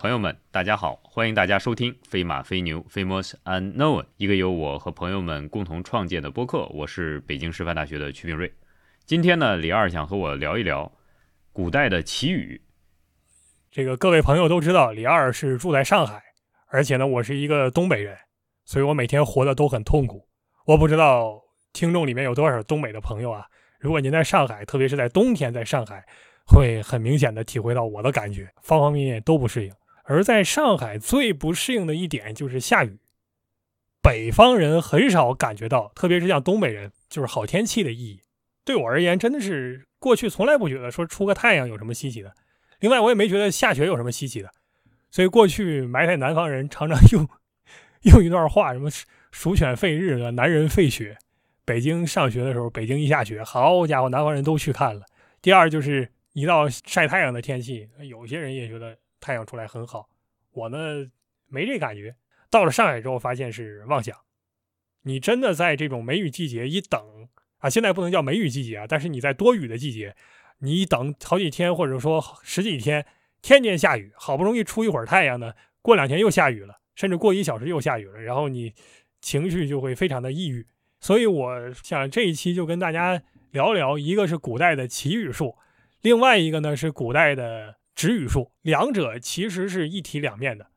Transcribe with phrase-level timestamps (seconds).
[0.00, 6.66] 朋友们，大家好，欢迎大家收听《飞马飞牛 Famous Unknown》，一个由我和朋友们共同创建的播客。
[6.66, 8.54] 我是北京师范大学的曲炳瑞。
[9.06, 10.92] 今天呢，李二想和我聊一聊
[11.52, 12.62] 古代的祈雨。
[13.72, 16.22] 这个各位朋友都知道，李二是住在上海，
[16.68, 18.16] 而且呢，我是一个东北人，
[18.64, 20.28] 所以我每天活得都很痛苦。
[20.64, 21.42] 我不知道
[21.72, 23.44] 听众里面有多少东北的朋友啊？
[23.80, 26.06] 如果您在上海，特别是在冬天，在上海
[26.46, 29.74] 会很明显的体会到我的感觉，方方面面都不适应。
[30.10, 32.98] 而在上海最不适应的一点就是下雨，
[34.00, 38.22] 北方人很少感觉到，特别是像东北人，就是好天气的意义。
[38.64, 42.32] 对我而言，真的是过去从来不觉得说出个太阳有什么稀奇的。
[42.80, 44.50] 另外，我也没觉得下雪有什么稀奇的。
[45.10, 47.28] 所以过去埋汰南方人常常 用
[48.04, 48.88] 用一段话，什么
[49.30, 51.18] “鼠犬吠日”的“南人吠雪”。
[51.66, 55.04] 北京上学的时候，北京一下雪，好家伙，南方人都去看了。
[55.42, 58.96] 第二就是一到晒太阳的天气，有些人也觉得。
[59.20, 60.08] 太阳出来很好，
[60.52, 61.06] 我呢
[61.46, 62.16] 没这感觉。
[62.50, 64.16] 到了上海之后，发现是妄想。
[65.02, 70.16] 你真的在这种梅雨季节一等啊，现在不能叫梅雨季节啊，但是你在多雨的季节，
[70.58, 73.04] 你一等好几天或者说十几天，
[73.42, 78.74] 天天下雨，好不容易出一会儿太阳呢，过两天又下雨了，甚至过一小时又下雨了，然后你
[79.20, 80.66] 情绪就会非常的抑郁。
[81.00, 85.56] 所以我想这一期就跟大家聊聊，一个是古代的祈雨术，
[86.02, 87.77] 另外一个呢是古代的。
[87.98, 90.68] 止语术，两者其实是一体两面的。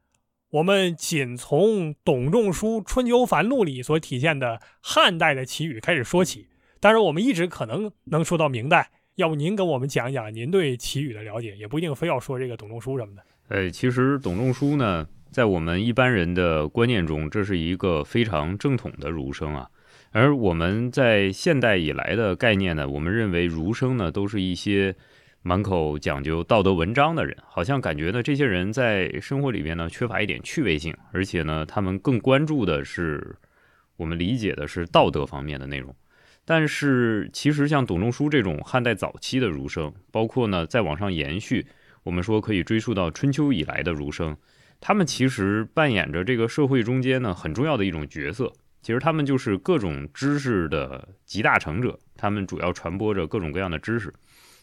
[0.53, 6.47] 我们仅从董仲舒《春秋繁露》里所体现的汉代的祈语开始说起。
[6.80, 8.89] 当然，我们一直可能能说到明代。
[9.17, 13.22] 要不您跟我们讲一讲您对祈语的了解，也不一定非要说这个董仲舒什么的。
[13.49, 19.69] 呃，其实董仲舒呢，在我们一般人的观念中，这是一个非常正统的儒生啊。
[20.09, 24.95] 而我们在现代以来的概念呢，我们认为儒生呢，都是一些。
[25.44, 33.36] 满口讲究道德文章的人，好像感觉呢，这些人在生活里面呢缺乏一点趣味性，而且呢，他们更关注的是
[33.98, 35.95] 我们理解的是道德方面的内容。
[36.45, 41.65] 但是，其实像董仲舒这种汉代早期的儒生，包括呢再往上延续，
[42.04, 44.38] 我们说可以追溯到春秋以来的儒生，
[44.80, 48.54] 他们其实扮演着这个社会中间呢很重要的一种角色。
[48.83, 54.14] 其实他们就是各种知识的集大成者，他们主要传播着各种各样的知识。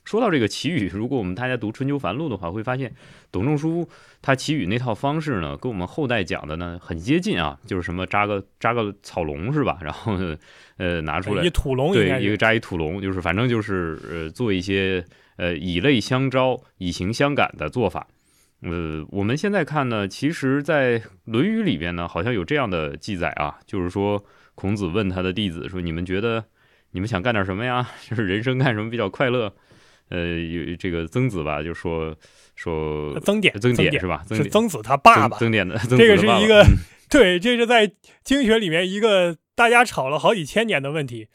[0.09, 2.95] 说到这个祈雨，如果我们大家读《春秋繁露》的话，会发现
[3.31, 3.87] 董仲舒
[4.23, 9.77] 他祈雨那套方式呢，跟我们后代讲的呢很接近啊，就是什么扎个扎个草笼是吧？
[9.83, 10.19] 然后
[10.79, 15.05] 呃拿出来一土笼，对，一个扎一土笼，就是反正就是呃做一些
[15.37, 18.07] 呃以类相招、以形相感的做法。
[18.63, 26.47] 呃，我们现在看呢，其实，在《论语》里边呢，好像有这样的记载啊，就是说孔子问他的弟子说：“你们觉得
[26.93, 27.87] 你们想干点什么呀？
[28.09, 29.53] 就是人生干什么比较快乐？”
[30.11, 32.17] 呃，有这个曾子吧，就说
[32.55, 34.25] 说曾点，曾点是吧？
[34.31, 35.39] 是曾子他爸爸。
[35.39, 36.65] 曾点的，这个是一个
[37.11, 37.91] 对，这是在
[38.25, 41.29] 经学里面一个大家吵了好几千年的问题，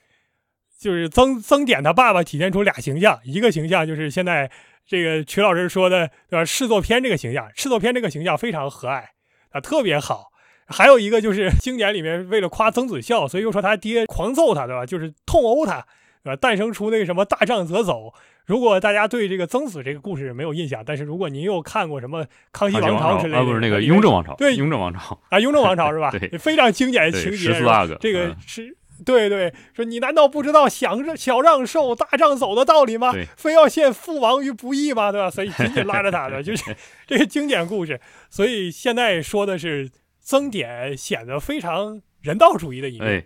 [0.79, 4.51] 就是曾曾点他爸爸体现出俩形象，一个形象就是现在
[4.85, 6.45] 这个曲老师说的对吧？
[6.45, 9.03] 侍作篇这个形象，侍作篇这个形象非常和蔼
[9.51, 10.25] 啊，特别好。
[10.65, 14.85] 还有一个就是经典里面为了夸曾子孝，所以又说他爹狂揍他，对吧？
[14.85, 15.85] 就是痛殴他，
[16.23, 16.35] 对吧？
[16.35, 18.13] 诞生出那个什么大丈则走。
[18.45, 26.11] 如果大家对这个曾子这个故事没有印象，但是如果您又看过什么康熙王朝之类的，啊，不是那个雍正王朝，对，雍正王朝啊，雍正王朝是吧？
[26.17, 27.37] 对，非常经典的情节。
[27.37, 28.75] 十四阿哥，这个是，
[29.05, 33.13] 对对，说你难道不知道想着小让受，大丈走的道理吗？
[33.37, 35.09] 非要陷父王于不义吗？
[35.09, 35.29] 对吧？
[35.29, 36.75] 所以紧紧拉着他的 就是
[37.07, 37.99] 这个经典故事。
[38.29, 43.25] 所以现在说的是曾点显得非常人道主义的一面。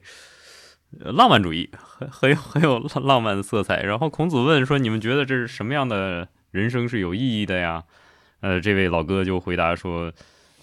[1.00, 3.82] 浪漫主义很很有 很有浪漫的色彩。
[3.84, 7.84] 然后孔子问说：“你们觉得这是什么样的人生是有意义的呀？”
[8.42, 10.12] 呃，这位老哥就回答说：“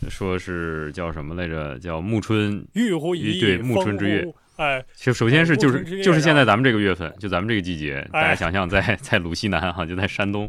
[0.08, 1.78] 说是叫什么来着？
[1.78, 4.24] 叫暮春玉乎一对暮春之月。
[4.56, 10.48] 哎，就首先是就是就是现在咱们这个月份，就咱们这个季节，大家想象在在鲁西南哈，就在山东，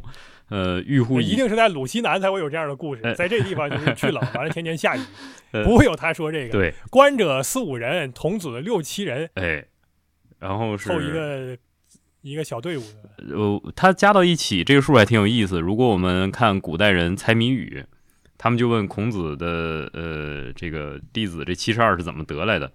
[0.49, 5.01] 呃，玉乎一定是在鲁西南才会有这样的故事，在这地方就是巨冷，完了天天下雨，
[5.65, 6.51] 不会有他说这个。
[6.51, 9.27] 对，观者四五人，童子六七人。
[9.33, 9.65] 哎。
[10.45, 11.57] 然后是凑一个
[12.21, 12.83] 一个小队伍，
[13.17, 15.59] 呃，他加到一起，这个数还挺有意思。
[15.59, 17.83] 如果我们看古代人猜谜语，
[18.37, 22.71] 他们就问孔子的呃这个弟子这七十二是怎么得来的？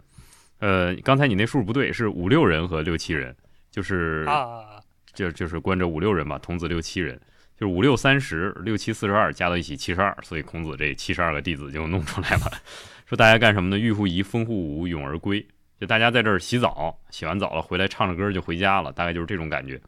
[0.58, 3.34] 呃，刚才你那数不对，是五六人和六七人，
[3.70, 4.82] 就是啊，
[5.14, 7.20] 就就是关着五六人吧，童子六七人，
[7.56, 12.50] 就是五六三十，六七四十二，加到一起七十二，所以孔子这七十二个弟子就弄出来了。
[13.06, 13.78] 说大家干什么呢？
[13.78, 15.46] 欲乎沂，风乎舞，咏而归。
[15.80, 19.80] 就大家在这儿洗澡，洗完澡了回来唱着歌就回家了，大概就是这种感觉。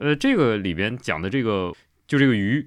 [0.00, 1.70] 呃，这个里边讲的这个
[2.06, 2.66] 就这个鱼，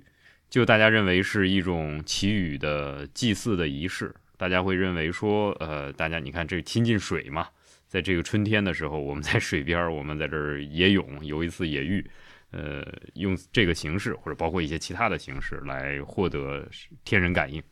[0.52, 7.48] 就大家认为是一种祈雨的祭祀的仪式，大家会认为说，呃，大家你看这亲近水嘛，
[7.88, 12.08] 在这个春天的时候，我们在水边，我们在这儿野泳，游一次野浴，
[12.52, 12.86] 呃，
[13.16, 16.64] 用这个形式或者包括一些其他的形式来获得
[17.04, 17.64] 天人感应。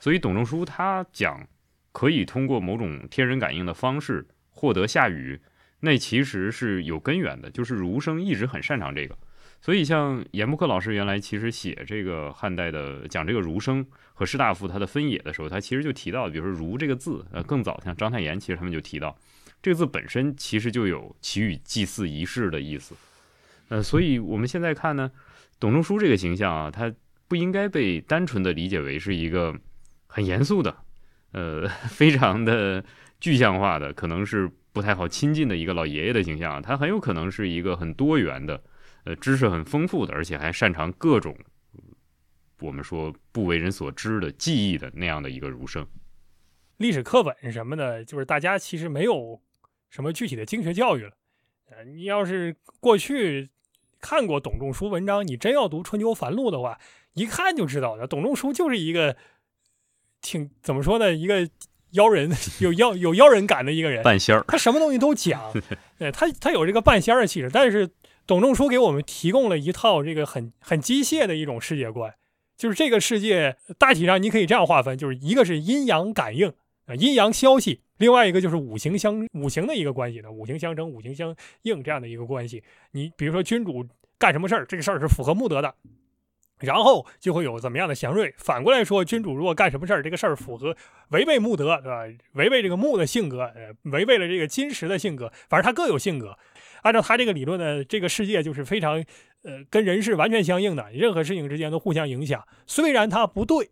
[0.00, 1.46] 所以董仲舒他讲
[1.94, 5.40] 可以通过某种天人感应的方式获得下雨，
[5.78, 9.16] 那其实是有根源的，就是儒生一直很擅长这个。
[9.60, 19.16] 所以，像严木克老师原来其实写这个汉代的讲这个儒生和士大夫他的分野的时候，他其实就提到，比如说“儒”这个字，呃，更早像章太炎，其实他们就提到
[19.62, 22.94] 这个字本身其实就有祈雨祭祀仪式的意思。
[23.68, 25.10] 呃，所以我们现在看呢，
[25.58, 26.92] 董仲舒这个形象啊，他
[27.28, 29.54] 不应该被单纯的理解为是一个
[30.06, 30.76] 很严肃的，
[31.34, 32.82] 呃， 非常的
[33.20, 38.62] 具象化的，可能是不太好亲近的一个老爷爷的形象，他很有可能是一个很多元的。
[39.04, 41.36] 呃，知识很丰富的，而且还擅长各种
[42.60, 45.86] 我们说不为人所知的记忆的那样的一个儒生。
[46.78, 49.42] 历史课本什么的，就是大家其实没有
[49.90, 51.10] 什么具体的经学教育了。
[51.70, 53.50] 呃，你要是过去
[54.00, 56.80] 看过董仲舒文章，你真要读《春秋繁露》的话，
[57.12, 58.06] 一看就知道了。
[58.06, 59.16] 董仲舒就是一个
[60.24, 61.46] 挺怎么说呢，一个
[61.90, 64.42] 妖人， 有妖有妖人感的一个人，半仙儿。
[64.48, 65.52] 他什么东西都讲，
[65.98, 67.90] 对，他他有这个半仙儿的气质，但是。
[68.26, 72.14] 董仲舒给我们提供了一套这个很很机械的一种世界观，
[72.56, 76.50] 就是这个世界大体上你可以这样划分，就是一个是阴阳感应
[76.86, 82.64] 啊，阴阳消息；另外一个就是五行相五行的一个关系呢，五行相生、五行相应这样的一个关系。
[82.92, 83.86] 你比如说君主
[84.18, 85.74] 干什么事儿，这个事儿是符合穆德的，
[86.64, 88.34] 然后就会有怎么样的祥瑞。
[88.38, 90.76] 反过来说，君主如果干什么事儿，这个事儿符合
[91.10, 92.04] 违背穆德，对吧？
[92.32, 96.36] 违背这个木的性格，呃，违背了这个金石的性格，反正他各有性格。
[96.82, 99.02] 按照他这个理论呢，这个世界就是非常，
[99.42, 102.46] 呃，跟人是完全相应的，任何事情之间都互相影响。
[102.66, 103.70] 虽然他不对，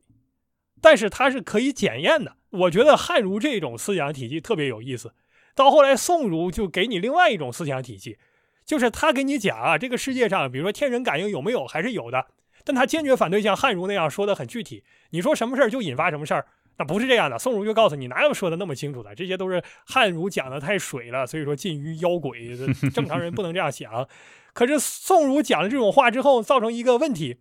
[0.80, 2.36] 但是他是可以检验的。
[2.50, 5.12] 我觉得汉儒这种思想体系特别有意思。
[5.54, 8.16] 到后来宋儒就给你另外一种思想体系，
[8.64, 12.26] 就是他给你讲啊，这个世界上，比如说天人感应有没有，还是有的，
[12.64, 14.84] 但他坚决反对像汉儒那样说的很具体。
[15.10, 16.46] 你说什么事儿就引发什么事儿。
[16.78, 22.56] 那不是这样的，宋儒就告诉你哪有说的那么清楚的，这些都是汉儒讲的太水了，所以说近于妖鬼，
[22.94, 24.08] 正常人不能这样想。
[24.54, 27.36] 可是宋儒讲了这种话之后，造成一个问题，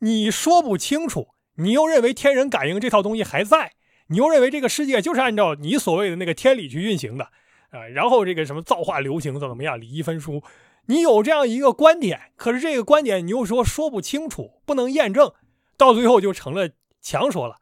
[0.00, 3.72] 你说不清楚，你又认为天人感应这套东西还在，
[4.08, 7.24] 你又认为这个世界就是按照你所谓的那个天理去运行的
[7.70, 10.42] 啊，然后这个什么造化流行怎么怎么样，礼仪分殊，
[10.86, 15.32] 你有这样一个观点，可是这个观点你又说说不清楚，不能验证，
[15.76, 16.70] 到最后就成了
[17.00, 17.56] 强说了。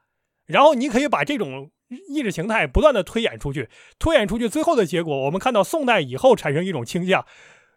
[0.47, 1.71] 然后你可以把这种
[2.09, 7.25] 意识形态不断的推演出去，推演出去，最后的结果，我们看到宋代以后产生一种倾向，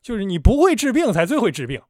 [0.01, 1.81] 就是你不会治病才最会治病，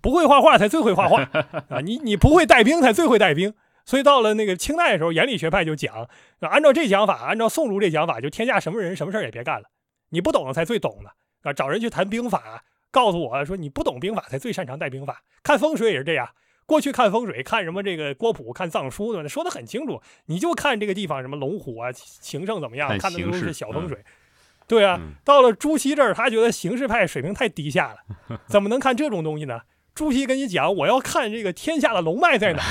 [0.00, 1.22] 不会画画才最会画画
[1.68, 3.52] 啊，你你不会带兵才最会带兵。
[3.84, 6.08] 所以到了那个清代的时候，严理学派就讲，
[6.40, 9.68] 按照这讲法，按照宋儒这讲法，就天下什么人什么事也别干了，
[10.10, 11.10] 你不懂的才最懂的
[11.42, 12.62] 啊，找人去谈兵法，
[12.92, 16.28] 告诉我说你不懂兵法才最擅长带兵法，看风水也是这样。
[16.64, 20.00] 过去看风水，看什么这个郭璞，看藏书的，说的很清楚。
[20.26, 23.98] 你就看这个地方什么龙虎啊，形胜怎么样，看的都是小风水。
[24.68, 29.62] 对啊，到了朱熹这儿，他觉得形势派水平太低下了， 怎么能看这种东西呢？
[29.94, 32.62] 朱熹跟你讲，我要看这个天下的龙脉在哪，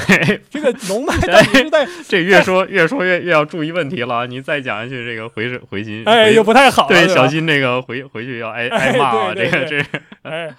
[0.49, 1.87] 这个龙脉到底是在……
[2.07, 4.27] 这越说越说越越要注意问题了。
[4.27, 9.33] 你再讲下去，这个回回心哎，又不太好，对，小心这个回回去要挨挨骂啊。
[9.35, 9.83] 这个这，
[10.23, 10.55] 哎，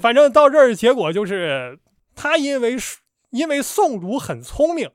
[0.00, 1.78] 反正到这儿结果就是。
[2.16, 2.76] 他因为
[3.30, 4.88] 因为宋儒很聪明，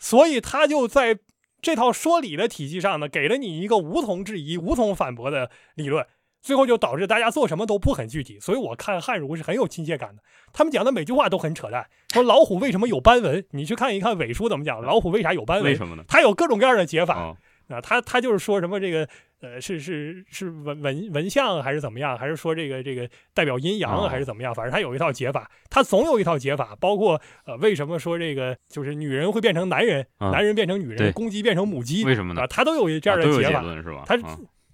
[0.00, 1.16] 所以他就在
[1.62, 6.04] 这套说理的体系上呢，给了你一个无从质疑、无从反驳的理论，
[6.46, 8.38] 最后就导致大家做什么都不很具体。
[8.38, 10.22] 所以我看汉儒是很有亲切感的，
[10.52, 11.84] 他们讲的每句话都很扯淡。
[12.14, 13.44] 说老虎为什么有斑纹？
[13.50, 15.64] 你去看一看伪书怎么讲，老虎为啥有斑纹？
[15.64, 16.04] 为什么呢？
[16.06, 17.36] 他有各种各样的解法。
[17.68, 19.08] 啊，他他就是说什么这个，
[19.40, 22.16] 呃，是是是文文文相还是怎么样？
[22.16, 24.54] 还是说这个这个代表阴阳还是怎么样？
[24.54, 26.76] 反正他有一套解法，他总有一套解法。
[26.78, 32.04] 包括呃，为什么说这个就是女人会变成男人，男人变成女人，公鸡变成母鸡？
[32.04, 32.46] 为什么呢？
[32.46, 34.04] 他都有这样的解法，是吧？
[34.06, 34.16] 他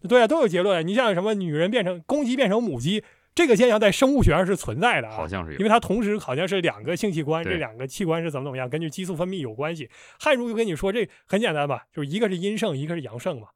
[0.09, 0.87] 对啊，都有结论。
[0.87, 3.02] 你像什么女人变成公鸡变成母鸡？
[3.35, 9.88] 这个现象在生物学上是存在的啊，好像是，因为它同时好像是两个性器官，这两个器官是怎么怎么样，根据激素分泌有关系。
[10.21, 13.49] 汉儒就跟你说，这很简单吧，就是一个是阴盛，一个是阳盛嘛。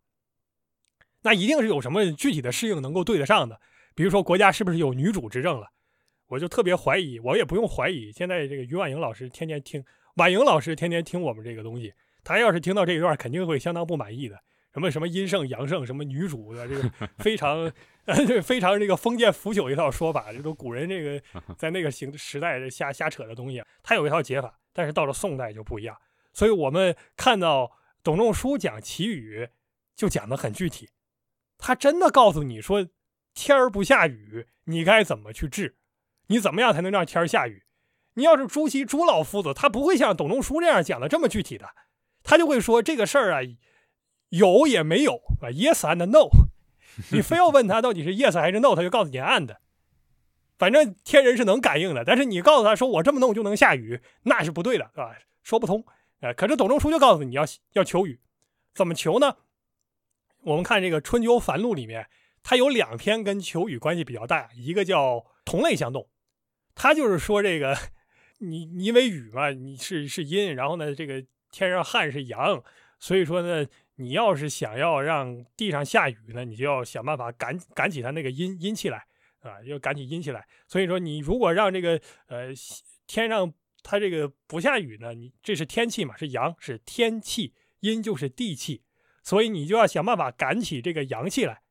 [1.22, 3.60] 那一定是有什么具体的适应能够对得上的，
[3.94, 5.66] 比如说国家是不是有女主执政了？
[6.28, 9.84] 我就特别怀疑，我也不用怀疑，现在这个于婉莹老师天天听，
[10.14, 11.92] 婉莹老师天天听我们这个东西，
[12.24, 14.38] 她要是听到这一段，肯定会相当不满意的。
[14.76, 17.60] 什么什么阴盛阳盛，什么女主的这个非常
[18.04, 21.22] 呃非常这个封建腐朽一套说法，这都古人这个
[21.56, 25.96] 在那个形时代瞎瞎扯的东西，他有一套解法，但是到了宋代就不一样。
[26.34, 29.48] 所以我们看到董仲舒讲祈雨，
[29.94, 30.90] 就讲的很具体，
[31.56, 32.86] 他真的告诉你说，
[33.32, 35.78] 天儿不下雨，你该怎么去治？
[36.26, 37.62] 你怎么样才能让天儿下雨？
[38.12, 41.70] 你要是朱熹朱老夫子，他不会像董仲舒这样讲的这么具体的，
[42.22, 43.40] 他就会说这个事儿啊，
[44.36, 46.28] 有也没有啊，yes and no。
[47.10, 49.56] 你非要问他到底是 yes 还是 no，他就告诉你 and。
[50.58, 55.14] 反正天人是能感应的，但是你告诉他说我这么弄就能下雨，那是不对的，是吧？
[55.42, 55.84] 说不通。
[56.20, 58.20] 呃，可是董仲舒就告诉你要要求雨，
[58.74, 59.36] 怎么求呢？
[60.42, 62.08] 我们看这个《春秋繁露》里面，
[62.42, 66.08] 它有两篇跟求雨关系比较大，一个叫同类相动，
[66.74, 67.76] 它就是说这个。
[68.38, 72.62] 你因为雨嘛，你是是阴，然后呢，这个天上旱是阳，
[73.00, 79.04] 所以说呢，你要是想要让地上下雨呢，你就要想办法赶赶起它那个阴阴气来
[79.40, 80.46] 啊，要赶起阴气来。
[80.68, 82.48] 所以说，你如果让这个呃
[83.06, 88.82] 天上它这个不下雨呢，你这是天气嘛，是阳，是天气，阴就是地气，
[89.22, 91.62] 所以你就要想办法赶起这个阳气来。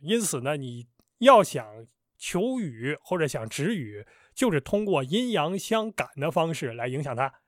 [0.00, 0.88] 因此呢，你
[1.18, 4.06] 要想求雨或者想止雨。
[4.32, 7.42] 就是通过阴阳相感的方式来影响它，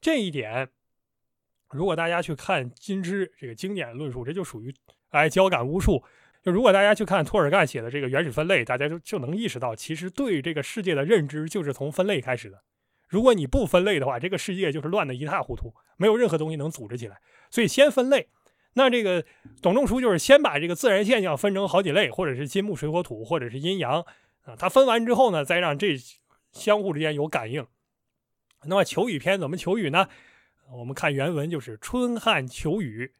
[0.00, 0.70] 这一点，
[1.70, 4.74] 如果大家去看金枝这个经典论述，这就属于
[5.10, 6.02] 哎交感巫术。
[6.42, 12.62] 就如果大家去看托尔干写的这个原始分类，大家就就能意识到，其实对这个世界的认知就是从分类开始的。
[13.08, 17.18] 如果你不分类的话，这个世界就是乱的一塌糊涂，没有任何东西能组织起来。
[17.50, 18.28] 所以先分类。
[18.74, 19.24] 那这个
[19.62, 24.04] 董仲舒就是先把这个自然现象分成好几类，或者是金木水火土，或者是阴阳
[24.42, 24.56] 啊。
[24.56, 25.96] 他分完之后呢，再让这。
[26.54, 27.66] 相互之间有感应，
[28.66, 30.08] 那么求雨篇怎么求雨呢？
[30.72, 33.12] 我们看原文就是春旱求雨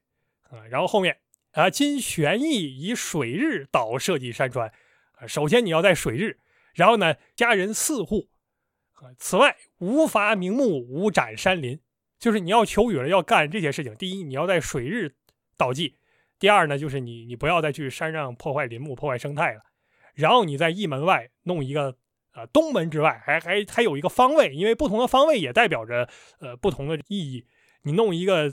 [0.50, 1.18] 啊，然后后面
[1.52, 4.72] 啊，今玄义以水日导设计山川
[5.12, 6.38] 啊，首先你要在水日，
[6.74, 8.28] 然后呢，家人四户
[8.94, 11.80] 啊，此外无伐名木，无斩山林，
[12.18, 13.94] 就是你要求雨了，要干这些事情。
[13.96, 15.14] 第一，你要在水日
[15.56, 15.96] 导祭；
[16.38, 19.62] 第二呢，就是你你不要再去山上破坏林木、破坏生态了。
[20.14, 21.96] 然后你在驿门外弄一个。
[22.34, 26.08] 啊，东门之外还还还有一个方位，因为不同的方位也代表着
[26.40, 27.46] 呃不同的意义。
[27.82, 28.52] 你弄一个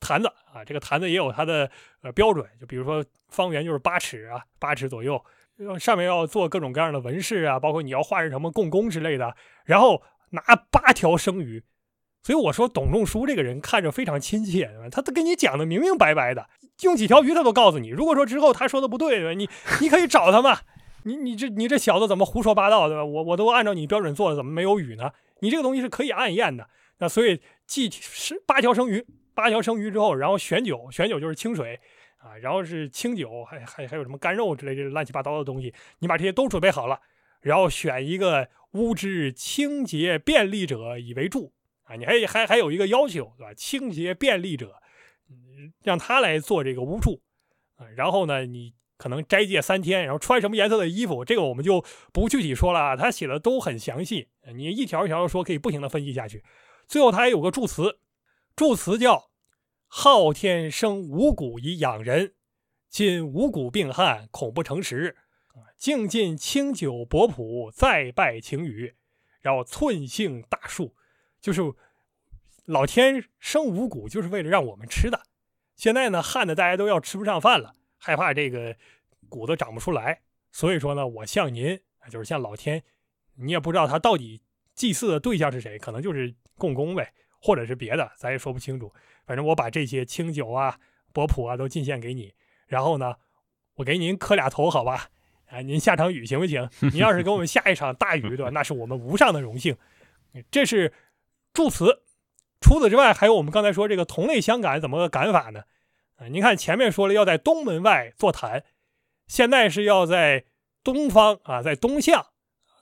[0.00, 1.70] 坛子啊，这个坛子也有它的
[2.02, 5.24] 呃标准，就比如说方圆就是八尺啊，八尺左右，
[5.78, 9.34] 上面要做各种各样的纹饰啊，包括你要画什么共工之类的，
[9.64, 11.62] 然后拿八条生鱼。
[12.24, 16.48] 所以我说董仲舒这个人看着非常亲切，他都跟你讲的明明白白的，
[16.82, 17.88] 用几条鱼他都告诉你。
[17.88, 19.48] 如果说之后他说的不对，你
[19.80, 20.60] 你可以找他嘛。
[21.04, 23.04] 你你这你这小子怎么胡说八道，对吧？
[23.04, 25.12] 我我都按照你标准做了，怎么没有雨呢？
[25.40, 26.68] 你这个东西是可以按验的。
[26.98, 29.04] 那所以祭是八条生鱼，
[29.34, 31.80] 八条生鱼之后，然后选酒，选酒就是清水
[32.18, 37.00] 啊，然后是清酒，还还还有什么干肉之类这乱七八糟的东西，你把这些都准备好了，
[37.40, 43.52] 然后选一个污之清洁便利者以为助啊，你还还还有一个要求，对吧？
[43.54, 44.76] 清洁便利者，
[45.82, 47.20] 让他来做这个巫术
[47.76, 48.74] 啊，然后呢，你。
[49.02, 52.96] 可能斋戒三天，然后穿什么颜色的衣服，这个我们就不具体说了。
[52.96, 56.44] 他写的都很详细，你一条一条说，可以不停的分析下去。
[56.86, 57.98] 最后他还有个祝词，
[58.54, 59.30] 祝词叫
[59.88, 62.34] “昊天生五谷以养人，
[62.88, 65.16] 今五谷病旱，恐不成食。
[65.76, 68.94] 敬尽清酒薄朴，再拜晴雨。
[69.40, 70.94] 然后寸杏大树，
[71.40, 71.60] 就是
[72.66, 75.22] 老天生五谷，就是为了让我们吃的。
[75.74, 78.74] 现在呢，旱的大家都要吃不上饭了。”害怕这个
[79.28, 81.78] 谷子长不出来，所以说呢，我向您，
[82.10, 82.82] 就是向老天，
[83.36, 84.42] 你也不知道他到底
[84.74, 88.92] 祭祀的对象是谁，可能就是共工呗，或者是别的，咱也说不清楚。
[89.24, 90.76] 反正我把这些清酒啊、
[91.12, 92.34] 薄朴啊都进献给你，
[92.66, 93.14] 然后呢，
[93.76, 95.08] 我给您磕俩头，好吧？
[95.46, 96.68] 啊，您下场雨行不行？
[96.80, 98.50] 您要是给我们下一场大雨，对吧？
[98.50, 99.76] 那是我们无上的荣幸。
[100.50, 100.92] 这是
[101.52, 102.02] 祝词。
[102.60, 105.62] 除此之外，还有我们刚才说这个同类相感怎么个感法呢？
[106.28, 108.64] 您看前面说了要在东门外坐坛，
[109.26, 110.44] 现在是要在
[110.84, 112.26] 东方啊，在东向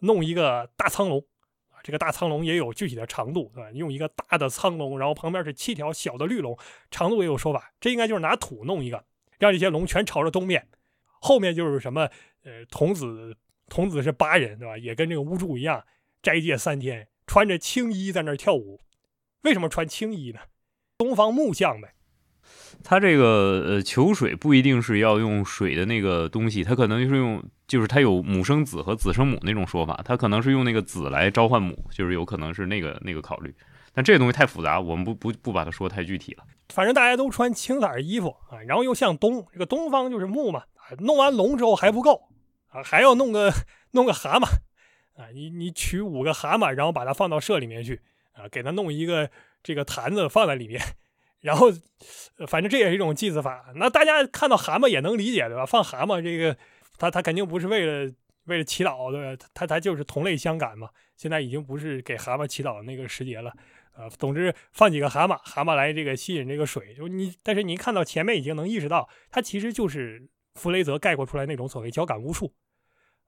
[0.00, 1.24] 弄一个大苍龙
[1.70, 3.70] 啊，这个大苍龙也有具体的长度，对吧？
[3.72, 6.58] 用一个大的苍龙，然后旁边是七条小的绿龙，
[6.90, 7.72] 长度也有说法。
[7.80, 9.04] 这应该就是拿土弄一个，
[9.38, 10.68] 让这些龙全朝着东面，
[11.20, 12.08] 后面就是什么
[12.44, 13.36] 呃，童子，
[13.68, 14.78] 童子是八人，对吧？
[14.78, 15.84] 也跟这个巫祝一样，
[16.22, 18.80] 斋戒三天，穿着青衣在那儿跳舞。
[19.42, 20.40] 为什么穿青衣呢？
[20.98, 21.94] 东方木匠呗。
[22.82, 33.54] 它这个呃求水不一定是要用水的那个东西，它可能就是用，就是它有母生子和子生母那种说法，它可能是用那个子来召唤母，就是有可能是那个那个考虑。
[33.92, 36.44] 但这个东西太复杂，我们不不不把它说太具体了。
[36.68, 40.62] 反正大家都穿青色衣服啊，然后又向东，这个东方就是木嘛。
[40.98, 42.28] 弄完龙之后还不够
[42.68, 43.52] 啊，还要弄个
[43.92, 44.44] 弄个蛤蟆
[45.14, 45.30] 啊！
[45.32, 48.00] 你你取五个蛤蟆，然后把它放到舍里面去
[48.32, 49.30] 啊，给它弄一个
[49.62, 50.80] 这个坛子放在里面，
[51.40, 51.68] 然后
[52.46, 53.72] 反正这也是一种祭祀法。
[53.76, 55.66] 那大家看到蛤蟆也能理解对吧？
[55.66, 56.56] 放蛤蟆这个，
[56.98, 58.12] 他他肯定不是为了
[58.44, 59.44] 为了祈祷对吧？
[59.54, 60.88] 他他就是同类相感嘛。
[61.16, 63.50] 现在已经不是给蛤蟆祈祷那个时节了
[63.92, 64.08] 啊。
[64.08, 66.94] 总之放几个蛤蟆，蛤蟆来这个吸引这个水。
[66.94, 70.28] 就你，但是你看到前面已经能意识到，它其实就是。
[70.56, 72.52] 弗雷泽概括出来那种所谓交感巫术，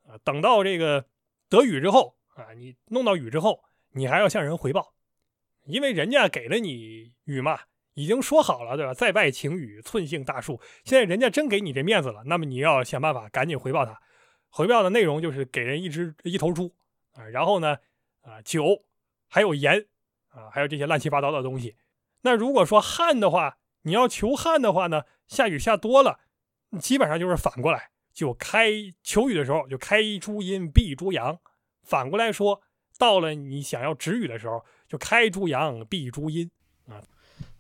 [0.02, 1.06] 啊，等到这个
[1.48, 4.92] 得雨之后啊，你弄到雨之后，你还要向人回报，
[5.64, 7.60] 因为人家给了你雨嘛，
[7.94, 8.94] 已经说好了，对吧？
[8.94, 10.60] 再拜请雨，寸杏大树。
[10.84, 14.00] 现在人家真给你这面子了，那么你要想办法赶紧回报他。
[14.48, 16.74] 回报的内容就是给人一只一头猪
[17.12, 17.78] 啊，然后呢，
[18.22, 18.84] 啊，酒，
[19.28, 19.86] 还有盐
[20.28, 21.76] 啊，还有这些乱七八糟的东西。
[22.22, 26.20] 那如果说旱的话，你要求旱的话呢，下雨下多了。
[26.80, 28.70] 基本上就是反过来，就开
[29.02, 31.38] 求雨的时候就开猪阴闭猪阳，
[31.82, 32.62] 反过来说，
[32.98, 36.50] 到了你想要止雨的时候，就开猪阳闭猪阴
[36.86, 37.02] 啊。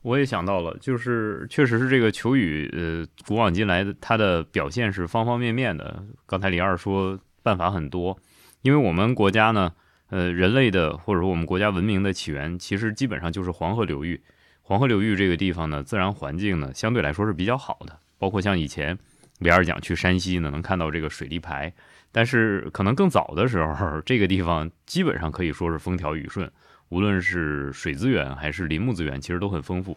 [0.02, 6.04] 我也想到了，就是确实是这个求雨，呃，古往今来的它的表现是方方面面的。
[6.26, 8.18] 刚才李二说办法很多，
[8.62, 9.72] 因为我们国家呢，
[10.10, 14.20] 呃，人类的或者说我们国家文明的起源，其实基本上就是黄河流域。
[14.60, 17.98] 黄河流域这个地方呢，自然环境呢相对来说是比较好的。
[18.18, 18.98] 包括像以前
[19.38, 21.72] 李二讲去山西呢，能看到这个水利排，
[22.10, 26.50] 但是可能更早的时候，这个地方基本上可以说是风调雨顺，
[26.92, 29.96] 无论是水资源还是林木资源，其实都很丰富。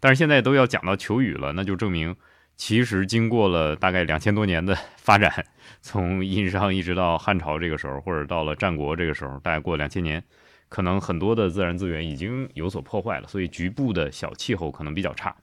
[0.00, 2.16] 但是现在都要讲到求雨了，那就证明
[2.56, 5.46] 其实经过了大概两千多年的发展，
[5.82, 10.20] 从殷商一直到汉朝这个时候，或者到了战国这个时候，大概过两千年，
[10.68, 15.36] 可能很多的自然资源已经有所破坏了，所以局部的小气候可能比较差。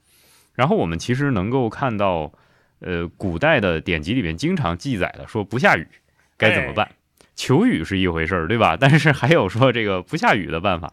[0.53, 2.29] 然后我们其实能够看到，
[2.79, 5.88] 呃，古代的典籍里面经常记载的说不下雨
[6.36, 6.91] 该怎么办？
[7.39, 8.75] 求雨是一回事儿，对吧？
[8.75, 10.91] 但是还有说这个不下雨的办法。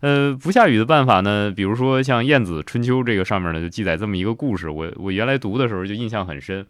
[0.00, 6.66] 呃，不下雨的办法呢，比如说像《晏子春秋》这个上面呢就记载这么一个故事，我我原来读的时候就印象很深，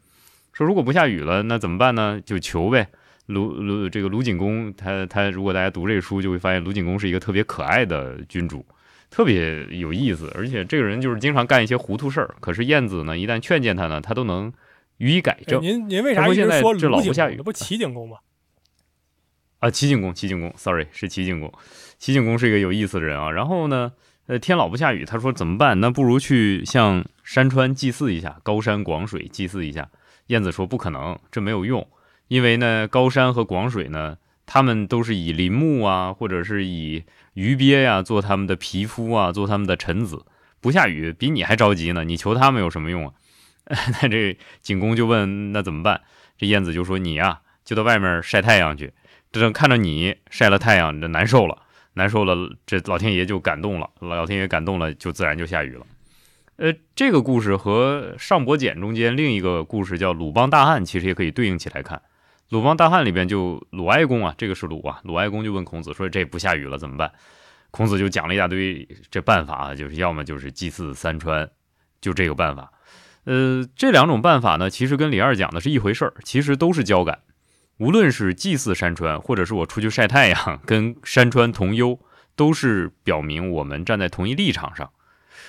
[0.52, 2.20] 说如果不下雨了，那怎么办呢？
[2.25, 2.87] 就求呗。
[3.27, 8.64] 卢卢这个卢景公，他他如果大家读这书，就会发现卢景公是一个特别可爱的君主。
[9.11, 12.35] 特别有意思，而且这个人就是经常干一些糊涂事儿。
[12.40, 14.53] 可是晏子呢，一旦劝谏他呢，他都能
[14.98, 15.62] 予以改正。
[15.62, 17.37] 您您为啥一直说卢景公？
[17.37, 18.18] 这不齐景公吗？
[18.18, 18.34] 啊，
[19.64, 21.50] 啊齐景公，齐景公，sorry，是齐景公。
[21.98, 23.31] 齐景公是一个有意思的人啊。
[23.31, 23.92] 然后呢，
[24.27, 25.81] 呃，天老不下雨，他说怎么办？
[25.81, 29.88] 那不如去向山川祭祀一下，高山广水祭祀一下。
[30.27, 31.88] 晏子说不可能，这没有用，
[32.29, 40.27] 因为呢，高山和广水呢，他们都是以林木啊，或者是以鱼鳖呀，做他们的皮肤啊，做他们的臣子。
[40.61, 42.05] 不下雨，比你还着急呢。
[42.05, 43.14] 你求他们有什么用啊？
[44.03, 46.03] 那这景公就问：那怎么办？
[46.37, 48.92] 这晏子就说：你呀，就到外面晒太阳去。
[49.35, 51.59] 这正看着你晒了太阳，这难受了，
[51.94, 52.57] 难受了。
[52.64, 55.85] 这老天爷就感动了，老天爷感动了，就自然就下雨了。
[56.55, 62.01] 呃，这个故事和上伯简中间另一个故事叫鲁邦大旱，其实也可以对应起来看。
[62.51, 67.11] 鲁邦大旱里边就鲁哀公啊，这个是鲁啊，鲁哀公就问孔子说：“这不下雨了怎么办？”
[67.73, 71.51] 孔子就讲了一大堆这办法啊，就是要么就是祭祀三川，
[72.01, 72.70] 就这个办法。
[73.25, 77.18] 呃，这两种办法呢，其实跟李二讲的是一回事儿，其实都是交感。
[77.78, 81.98] 无论是祭祀山川，或者是我出去晒太阳，跟山川同忧，
[82.37, 84.90] 都是表明我们站在同一立场上。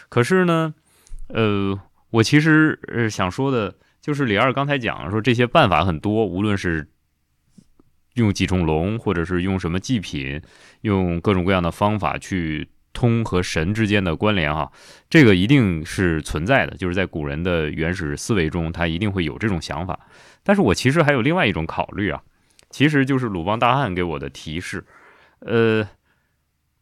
[0.09, 0.73] 可是呢，
[1.27, 3.75] 呃，我其实呃想说的。
[4.01, 6.87] 就是李二刚才讲说这些办法很多，无论是
[8.13, 10.43] 用几重龙，或者是用什么祭品，
[10.81, 14.71] 用各种各样的方法去通和神之间的关联哈，
[15.09, 16.77] 这个一定是存在的。
[16.77, 19.99] 就是在古人的原始思维中，他一定会有这种想法。
[20.45, 22.23] 但是我其实还有另外一种考虑啊，
[22.69, 24.85] 其实就是鲁邦大汉给我的提示，
[25.39, 25.85] 呃。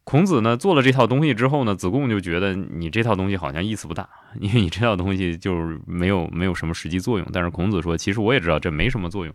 [0.06, 4.06] 孔子呢做了这套东西之后呢，子贡就觉得你这套东西好像意思不大，
[4.38, 7.26] 因为你这套东西就是没有没有什么实际作用。
[7.32, 9.34] 但是孔子说，其实我也知道这没什么作用，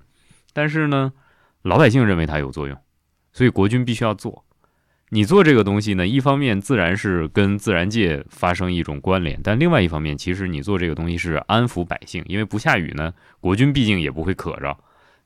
[0.53, 1.11] 但是呢，
[1.63, 2.77] 老百姓认为它有作用，
[3.33, 4.45] 所以国君必须要做。
[5.09, 14.77] 你做这个东西呢，一方面自然是跟自然界发生一种关联，但另外一方面，其实你做这个东西是安抚百姓，因为不下雨呢，国君毕竟也不会渴着，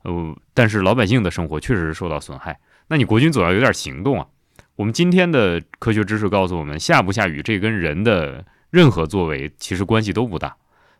[0.02, 4.26] 呃，但是老百姓的生活确实是受到损害，那你国君总要有点行动啊。
[4.76, 10.56] 我们今天的科学知识告诉我们，下不下雨这跟人的任何作为其实关系都不大。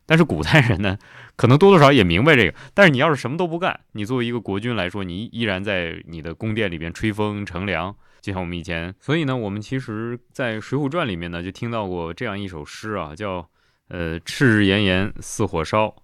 [0.07, 0.99] 但是古代人呢，
[1.35, 2.55] 可能多多少也明白这个。
[2.75, 13.51] 但是你要是什么都不干，你作为一个国君来说，你依然在你的宫殿里边吹风乘凉，就像我们以前，所以呢，我们其实在《水浒传》里面呢，就听到过这样一首诗啊，叫
[13.89, 15.95] “呃，赤日炎炎似火烧，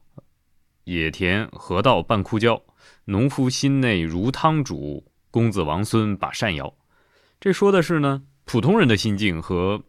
[0.85, 2.63] 野田河道半枯焦，
[3.07, 6.77] 农夫心内如汤煮，公子王孙把扇摇。”
[7.41, 9.83] 这说的是呢，普通人的心境和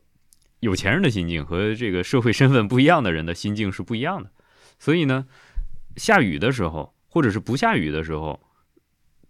[0.61, 4.31] 有钱人的心境和这个社会身份不一样的人的心境是不一样的。
[4.79, 5.27] 所以呢，
[5.97, 8.39] 下雨的时候，或者是不下雨的时候，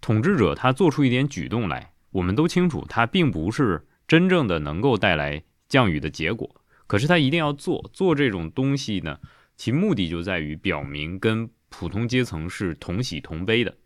[0.02, 1.91] 统治者他做出一点举动来。
[2.12, 6.62] 我们都清楚，它并不是真正的能够带来降雨的结果。
[6.88, 9.18] 可是它一定要做做这种东西呢，
[9.56, 13.78] 其目的就在于表明跟普通阶层是同喜同悲的。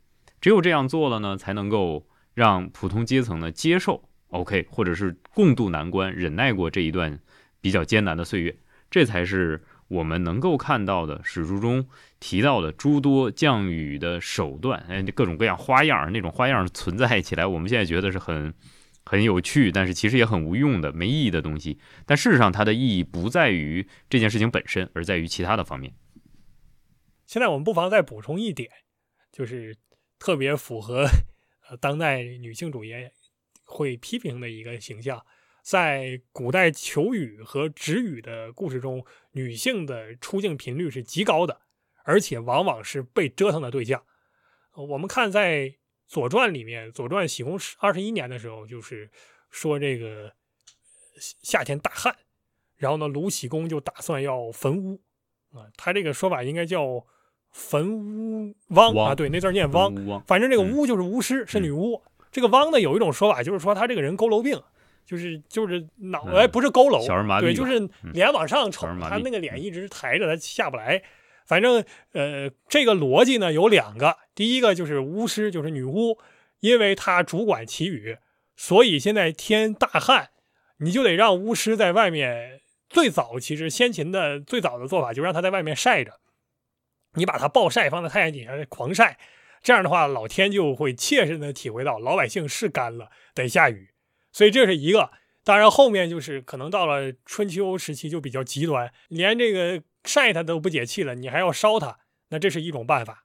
[0.42, 7.20] 只有这样做了呢，才能够让普通阶层呢接受 OK，或者是共度难关，忍耐过这一段
[7.62, 8.58] 比较艰难的岁月。
[8.90, 11.88] 这才是我们能够看到的史书中
[12.20, 18.52] 提到的诸多降雨的手段，哎，各种各样花样，那种花样存在起来，我们现在觉得是很
[19.06, 21.80] 很有趣，但是其实也很无用的、没意义的东西。
[22.06, 25.94] 但事实上，它的意义不在于这件事情本身，而在于其他的方面。
[27.28, 28.70] 现在我们不妨再补充一点，
[29.32, 29.78] 就是
[30.18, 31.08] 特别符合
[31.70, 32.94] 呃当代女性主义
[33.64, 35.24] 会批评的一个形象。
[35.66, 41.60] 在古代求雨和止雨的故事中，女性的出镜频率是极高的，
[42.04, 44.04] 而且往往是被折腾的对象。
[44.76, 45.62] 我们看在
[46.06, 49.10] 《左传》里面，《左传》喜公二十一年的时候，就是
[49.50, 50.32] 说这个
[51.18, 52.16] 夏天大旱，
[52.76, 55.02] 然后呢，鲁喜公就打算要焚屋
[55.52, 57.04] 啊，他这个说法应该叫
[57.50, 62.00] 焚屋汪啊，对，那字念汪，反正这个巫就是巫师，是女巫。
[62.32, 64.62] 这个汪呢，有一种说法就是说他这个人佝偻病。
[65.06, 67.06] 就是就是脑袋不是佝偻，
[67.42, 71.02] 对，就是脸往上瞅，他那个脸一直抬着，他下不来。
[71.46, 76.18] 反正呃，这个逻辑呢有两个，第一个就是巫师，就是女巫，
[76.60, 78.18] 因为她主管祈雨，
[78.56, 80.30] 所以现在天大旱，
[80.80, 82.62] 你就得让巫师在外面。
[82.88, 86.20] 最早其实先秦的最早的做法就让他在外面晒着，
[87.16, 89.18] 你把他暴晒放在太阳底下狂晒，
[89.62, 93.90] 这样的话老天就会切身的体会到老百姓是干了得下雨。
[94.36, 95.12] 所以这是一个，
[95.46, 103.24] 当然后面就是可能到了春秋时期就比较极端，连这个晒它都不解气了，你还要烧它，那这是一种办法。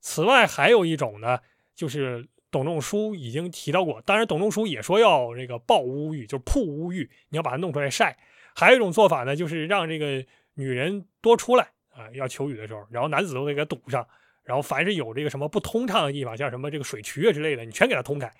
[0.00, 1.38] 此外还有一种呢，
[1.74, 8.18] 就是董仲舒已经提到过，当然董仲舒也说要这个抱乌玉，就是铺乌玉，你要把它弄出来晒。
[8.54, 10.22] 还有一种做法呢，就是让这个
[10.56, 14.06] 女人多出来啊，要求雨的时候，然后男子都得给堵上，
[14.44, 18.30] 然后凡是有这个什么不通畅的地方，像什么这个水渠啊之类的，你全给它通开。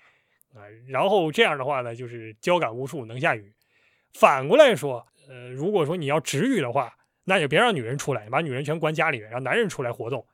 [0.53, 3.53] 啊，然后这样的话呢，就是交感无数，能下雨。
[4.13, 10.25] 反过来说，呃，如果说你要止雨的话，那就别让女人出来，把女人全关家里面，让男人出来活动。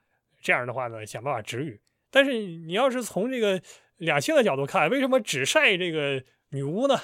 [0.41, 1.79] 这样的话呢，想办法止雨。
[2.09, 3.61] 但是你要是从这个
[3.97, 6.95] 两性的角度看，为什么只晒这个女巫呢？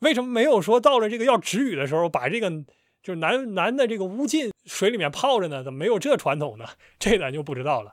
[0.00, 2.50] 为什么没有说到了这个要止雨的时候，把这个
[3.02, 5.62] 就是男男的这个巫进水里面泡着呢？
[5.62, 6.66] 怎么没有这传统呢？
[6.98, 7.92] 这咱就不知道了。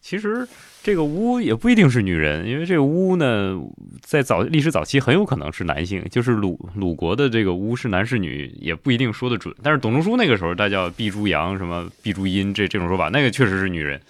[0.00, 0.48] 其实
[0.82, 3.54] 这个巫也不一定是女人，因为这个巫呢，
[4.00, 9.54] 在早历史早期很有可能是男性，就是鲁鲁国的这个巫是男是女也不一定说得准。
[9.62, 14.00] 但是董仲舒那个时候他叫毕诸阳什么毕诸阴这这种说法，那个确实是女人。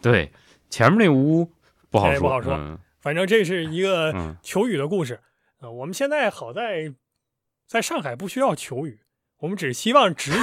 [0.00, 0.30] 对，
[0.70, 1.50] 前面那个巫
[1.90, 2.78] 不好说，不好说。
[3.00, 5.20] 反正这是一个求雨的故事
[5.58, 5.70] 啊。
[5.70, 6.94] 我们现在好在
[7.66, 9.00] 在上海不需要求雨。
[9.40, 10.34] 我们只希望止雨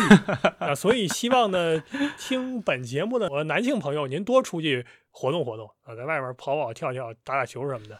[0.59, 1.81] 啊，所以希望呢，
[2.17, 7.99] 听本节目的我男性朋友，您多出去活动活动啊，在外面跑跑跳跳、打打球什么的。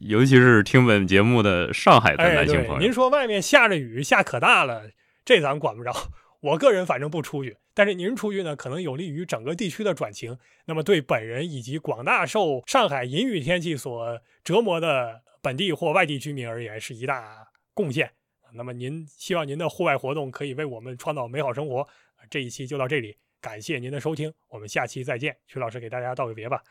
[0.00, 4.90] 尤其是听本节目的上海的男性朋友，您说外面下着雨，下可大了，
[5.24, 5.92] 这咱管不着。
[6.40, 10.38] 我个人反正不出去，但是您出去呢，可能有利于整个地区的转晴。
[10.64, 18.12] 那么对本人以及广大受上海阴雨天气所折磨的本地或外地居民而言，是一大贡献。
[18.54, 21.86] 那么您希望您的户外活动可以为我们创造美好生活。
[22.28, 25.36] 这一期就到这里，感谢您的收听，我们下期再见。
[25.46, 26.62] 曲老师给大家道个别吧。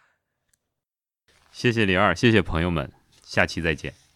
[1.52, 2.92] 谢谢李二，谢谢朋友们，
[3.24, 4.00] 下期再见。